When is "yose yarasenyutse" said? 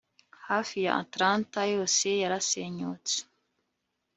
1.73-3.15